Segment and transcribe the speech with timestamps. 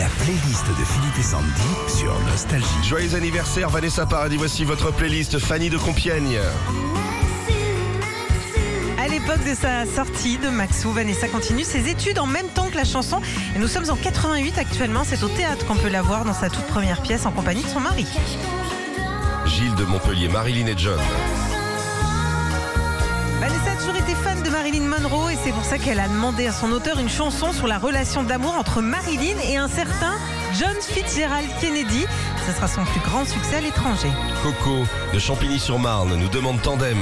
[0.00, 1.50] La playlist de Philippe et Sandy
[1.86, 2.88] sur Nostalgie.
[2.88, 6.38] Joyeux anniversaire Vanessa Paradis, voici votre playlist Fanny de Compiègne.
[8.98, 12.76] À l'époque de sa sortie de Maxou, Vanessa continue ses études en même temps que
[12.76, 13.20] la chanson.
[13.54, 15.02] Et nous sommes en 88 actuellement.
[15.04, 17.68] C'est au théâtre qu'on peut la voir dans sa toute première pièce en compagnie de
[17.68, 18.06] son mari.
[19.44, 20.98] Gilles de Montpellier, Marilyn et John.
[24.50, 27.66] Marilyn Monroe et c'est pour ça qu'elle a demandé à son auteur une chanson sur
[27.66, 30.14] la relation d'amour entre Marilyn et un certain
[30.58, 32.04] John Fitzgerald Kennedy.
[32.46, 34.10] Ce sera son plus grand succès à l'étranger.
[34.42, 34.84] Coco
[35.14, 36.98] de Champigny-sur-Marne nous demande tandem.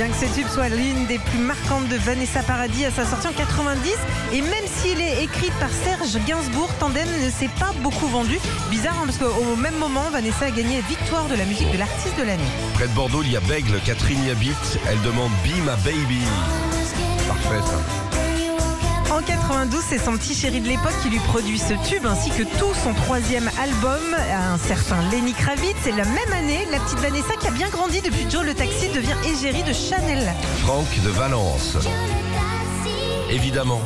[0.00, 3.26] Bien que ce tube soit l'une des plus marquantes de Vanessa Paradis à sa sortie
[3.26, 3.92] en 90,
[4.32, 8.38] et même s'il est écrit par Serge Gainsbourg, Tandem ne s'est pas beaucoup vendu.
[8.70, 12.16] Bizarre hein, parce qu'au même moment, Vanessa a gagné victoire de la musique de l'artiste
[12.18, 12.42] de l'année.
[12.76, 14.78] Près de Bordeaux, il y a Bègle, Catherine y habite.
[14.88, 16.20] Elle demande Be My Baby.
[17.28, 18.19] Parfait ça.
[19.10, 22.44] En 92, c'est son petit chéri de l'époque qui lui produit ce tube ainsi que
[22.44, 25.84] tout son troisième album, un certain Lenny Kravitz.
[25.86, 28.88] Et la même année, la petite Vanessa qui a bien grandi depuis Joe le Taxi
[28.88, 30.32] devient égérie de Chanel.
[30.62, 31.76] Franck de Valence.
[33.30, 33.80] Évidemment.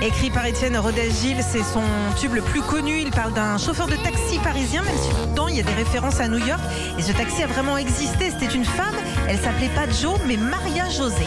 [0.00, 1.82] Écrit par Étienne Rodagil, c'est son
[2.18, 3.00] tube le plus connu.
[3.00, 6.20] Il parle d'un chauffeur de taxi parisien, même si dedans il y a des références
[6.20, 6.60] à New York.
[6.98, 8.30] Et ce taxi a vraiment existé.
[8.30, 8.96] C'était une femme.
[9.28, 11.26] Elle s'appelait pas Joe, mais Maria José.